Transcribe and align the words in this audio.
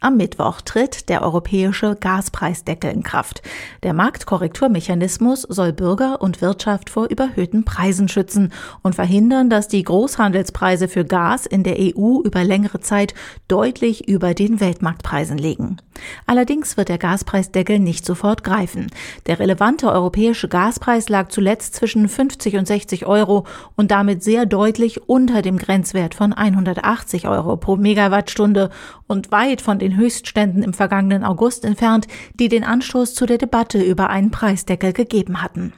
Am 0.00 0.16
Mittwoch 0.16 0.60
tritt 0.60 1.08
der 1.08 1.22
europäische 1.22 1.96
Gaspreisdeckel 1.98 2.92
in 2.92 3.02
Kraft. 3.02 3.42
Der 3.82 3.94
Marktkorrekturmechanismus 3.94 5.42
soll 5.42 5.72
Bürger 5.72 6.22
und 6.22 6.40
Wirtschaft 6.40 6.88
vor 6.88 7.08
überhöhten 7.10 7.64
Preisen 7.64 8.08
schützen 8.08 8.52
und 8.82 8.94
verhindern, 8.94 9.50
dass 9.50 9.66
die 9.66 9.82
Großhandelspreise 9.82 10.86
für 10.86 11.04
Gas 11.04 11.46
in 11.46 11.64
der 11.64 11.78
EU 11.80 12.20
über 12.22 12.44
längere 12.44 12.78
Zeit 12.78 13.12
deutlich 13.48 14.06
über 14.06 14.34
den 14.34 14.60
Weltmarktpreisen 14.60 15.36
liegen. 15.36 15.78
Allerdings 16.26 16.76
wird 16.76 16.90
der 16.90 16.98
Gaspreisdeckel 16.98 17.80
nicht 17.80 18.06
sofort 18.06 18.44
greifen. 18.44 18.86
Der 19.26 19.40
relevante 19.40 19.90
europäische 19.90 20.46
Gaspreis 20.46 21.08
lag 21.08 21.30
zuletzt 21.30 21.74
zwischen 21.74 22.08
50 22.08 22.56
und 22.56 22.68
60 22.68 23.06
Euro 23.06 23.46
und 23.74 23.90
damit 23.90 24.22
sehr 24.22 24.46
deutlich 24.46 25.08
unter 25.08 25.42
dem 25.42 25.58
Grenzwert 25.58 26.14
von 26.14 26.32
180 26.32 27.26
Euro 27.26 27.56
pro 27.56 27.74
Megawattstunde 27.74 28.70
und 29.08 29.32
weit 29.32 29.60
von 29.60 29.80
den 29.80 29.87
den 29.88 29.96
Höchstständen 29.96 30.62
im 30.62 30.74
vergangenen 30.74 31.24
August 31.24 31.64
entfernt, 31.64 32.06
die 32.38 32.48
den 32.48 32.64
Anstoß 32.64 33.14
zu 33.14 33.24
der 33.24 33.38
Debatte 33.38 33.82
über 33.82 34.10
einen 34.10 34.30
Preisdeckel 34.30 34.92
gegeben 34.92 35.42
hatten. 35.42 35.72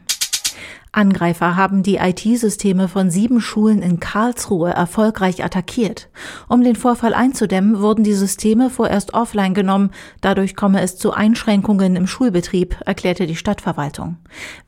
Angreifer 0.92 1.54
haben 1.54 1.84
die 1.84 1.98
IT-Systeme 1.98 2.88
von 2.88 3.10
sieben 3.10 3.40
Schulen 3.40 3.80
in 3.80 4.00
Karlsruhe 4.00 4.70
erfolgreich 4.70 5.44
attackiert. 5.44 6.08
Um 6.48 6.64
den 6.64 6.74
Vorfall 6.74 7.14
einzudämmen, 7.14 7.80
wurden 7.80 8.02
die 8.02 8.14
Systeme 8.14 8.70
vorerst 8.70 9.14
offline 9.14 9.54
genommen. 9.54 9.90
Dadurch 10.20 10.56
komme 10.56 10.80
es 10.80 10.96
zu 10.96 11.12
Einschränkungen 11.12 11.94
im 11.94 12.08
Schulbetrieb, 12.08 12.76
erklärte 12.84 13.28
die 13.28 13.36
Stadtverwaltung. 13.36 14.16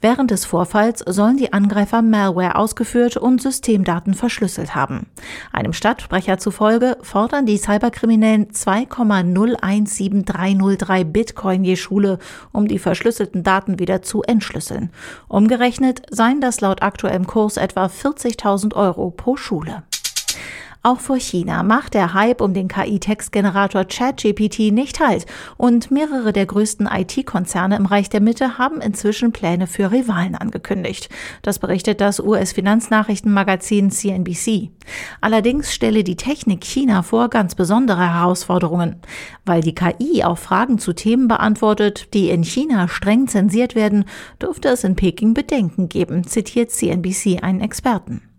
Während 0.01 0.31
des 0.31 0.45
Vorfalls 0.45 1.01
sollen 1.01 1.39
die 1.39 1.53
Angreifer 1.53 2.03
Malware 2.03 2.55
ausgeführt 2.55 3.17
und 3.17 3.43
Systemdaten 3.43 4.15
verschlüsselt 4.15 4.77
haben. 4.77 5.07
Einem 5.53 5.73
Stadtsprecher 5.73 6.39
zufolge 6.39 6.97
fordern 7.03 7.47
die 7.47 7.59
Cyberkriminellen 7.59 8.53
2,017303 8.53 11.05
Bitcoin 11.05 11.65
je 11.65 11.77
Schule, 11.77 12.19
um 12.53 12.69
die 12.69 12.79
verschlüsselten 12.79 13.43
Daten 13.43 13.79
wieder 13.79 14.03
zu 14.03 14.23
entschlüsseln. 14.23 14.91
Umgerechnet 15.29 16.03
seien 16.11 16.41
das 16.41 16.61
laut 16.61 16.83
aktuellem 16.83 17.27
Kurs 17.27 17.57
etwa 17.57 17.87
40.000 17.87 18.75
Euro 18.75 19.11
pro 19.11 19.37
Schule. 19.37 19.83
Auch 20.85 20.99
vor 20.99 21.21
China 21.21 21.63
macht 21.63 21.95
der 21.95 22.13
Hype 22.13 22.41
um 22.41 22.55
den 22.55 22.67
KI-Textgenerator 22.67 23.85
ChatGPT 23.85 24.73
nicht 24.73 24.99
halt 24.99 25.27
und 25.57 25.93
mehrere 25.93 26.33
der 26.33 26.45
größten 26.45 26.89
IT-Konzerne 26.93 27.77
im 27.77 27.87
Reich 27.87 28.11
der 28.11 28.21
Mitte 28.21 28.59
haben 28.59 28.81
inzwischen 28.81 29.31
Pläne 29.31 29.69
für 29.69 29.93
Rivalen 29.93 30.35
angekündigt. 30.35 31.09
Das 31.43 31.61
berichtet 31.61 32.01
das 32.01 32.19
US-Finanznachrichtenmagazin 32.19 33.93
CNBC. 33.93 34.71
Allerdings 35.21 35.73
stelle 35.73 36.03
die 36.03 36.17
Technik 36.17 36.65
China 36.65 37.03
vor 37.03 37.31
ganz 37.31 37.55
besondere 37.55 38.13
Herausforderungen. 38.13 38.97
Weil 39.45 39.61
die 39.61 39.77
KI 39.77 40.25
auch 40.25 40.39
Fragen 40.39 40.79
zu 40.79 40.95
Themen 40.95 41.29
beantwortet, 41.29 42.13
die 42.13 42.31
in 42.31 42.43
China 42.43 42.89
streng 42.89 43.29
zensiert 43.29 43.77
werden, 43.77 44.05
dürfte 44.41 44.71
es 44.71 44.83
in 44.83 44.97
Peking 44.97 45.33
Bedenken 45.33 45.89
geben, 45.89 46.27
zitiert 46.27 46.73
CNBC 46.73 47.41
einen 47.41 47.61
Experten. 47.61 48.32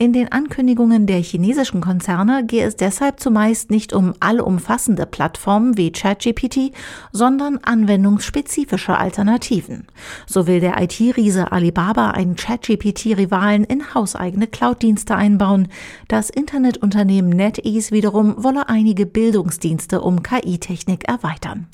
In 0.00 0.12
den 0.12 0.30
Ankündigungen 0.30 1.08
der 1.08 1.20
chinesischen 1.20 1.80
Konzerne 1.80 2.46
gehe 2.46 2.64
es 2.64 2.76
deshalb 2.76 3.18
zumeist 3.18 3.72
nicht 3.72 3.92
um 3.92 4.14
allumfassende 4.20 5.06
Plattformen 5.06 5.76
wie 5.76 5.90
ChatGPT, 5.90 6.70
sondern 7.10 7.58
anwendungsspezifische 7.64 8.96
Alternativen. 8.96 9.88
So 10.24 10.46
will 10.46 10.60
der 10.60 10.80
IT-Riese 10.80 11.50
Alibaba 11.50 12.12
einen 12.12 12.36
ChatGPT-Rivalen 12.36 13.64
in 13.64 13.92
hauseigene 13.92 14.46
Cloud-Dienste 14.46 15.16
einbauen. 15.16 15.66
Das 16.06 16.30
Internetunternehmen 16.30 17.30
NetEase 17.30 17.90
wiederum 17.90 18.36
wolle 18.36 18.68
einige 18.68 19.04
Bildungsdienste 19.04 20.00
um 20.00 20.22
KI-Technik 20.22 21.08
erweitern. 21.08 21.66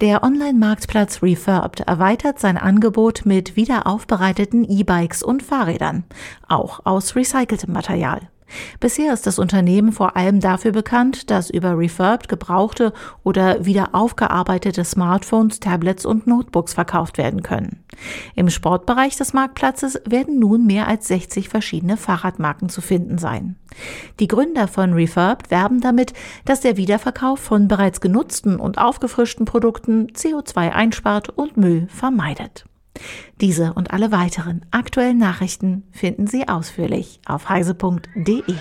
Der 0.00 0.24
Online-Marktplatz 0.24 1.22
Refurbed 1.22 1.80
erweitert 1.80 2.40
sein 2.40 2.56
Angebot 2.56 3.22
mit 3.24 3.56
wiederaufbereiteten 3.56 4.64
E-Bikes 4.64 5.22
und 5.22 5.42
Fahrrädern, 5.42 6.04
auch 6.48 6.80
aus 6.84 7.14
recyceltem 7.14 7.72
Material. 7.72 8.28
Bisher 8.80 9.12
ist 9.12 9.26
das 9.26 9.38
Unternehmen 9.38 9.92
vor 9.92 10.16
allem 10.16 10.40
dafür 10.40 10.72
bekannt, 10.72 11.30
dass 11.30 11.50
über 11.50 11.78
Refurbed 11.78 12.28
gebrauchte 12.28 12.92
oder 13.22 13.64
wieder 13.64 13.90
aufgearbeitete 13.94 14.84
Smartphones, 14.84 15.60
Tablets 15.60 16.06
und 16.06 16.26
Notebooks 16.26 16.74
verkauft 16.74 17.18
werden 17.18 17.42
können. 17.42 17.84
Im 18.34 18.50
Sportbereich 18.50 19.16
des 19.16 19.32
Marktplatzes 19.32 20.00
werden 20.06 20.38
nun 20.38 20.66
mehr 20.66 20.88
als 20.88 21.08
60 21.08 21.48
verschiedene 21.48 21.96
Fahrradmarken 21.96 22.68
zu 22.68 22.80
finden 22.80 23.18
sein. 23.18 23.56
Die 24.20 24.28
Gründer 24.28 24.68
von 24.68 24.92
Refurbed 24.92 25.50
werben 25.50 25.80
damit, 25.80 26.12
dass 26.44 26.60
der 26.60 26.76
Wiederverkauf 26.76 27.40
von 27.40 27.68
bereits 27.68 28.00
genutzten 28.00 28.56
und 28.56 28.78
aufgefrischten 28.78 29.46
Produkten 29.46 30.08
CO2 30.08 30.70
einspart 30.70 31.28
und 31.30 31.56
Müll 31.56 31.86
vermeidet. 31.88 32.64
Diese 33.40 33.72
und 33.72 33.92
alle 33.92 34.12
weiteren 34.12 34.64
aktuellen 34.70 35.18
Nachrichten 35.18 35.84
finden 35.92 36.26
Sie 36.26 36.48
ausführlich 36.48 37.20
auf 37.26 37.48
heise.de. 37.48 38.54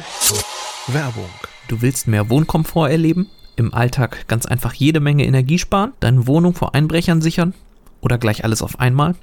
Werbung. 0.87 1.29
Du 1.67 1.81
willst 1.81 2.07
mehr 2.07 2.29
Wohnkomfort 2.29 2.89
erleben? 2.89 3.27
Im 3.55 3.73
Alltag 3.73 4.27
ganz 4.27 4.45
einfach 4.45 4.73
jede 4.73 4.99
Menge 4.99 5.25
Energie 5.25 5.59
sparen? 5.59 5.93
Deine 5.99 6.27
Wohnung 6.27 6.53
vor 6.53 6.73
Einbrechern 6.73 7.21
sichern? 7.21 7.53
Oder 8.01 8.17
gleich 8.17 8.43
alles 8.43 8.61
auf 8.61 8.79
einmal? 8.79 9.15